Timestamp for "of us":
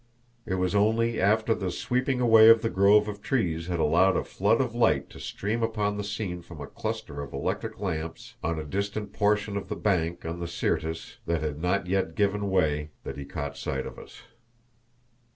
13.85-14.23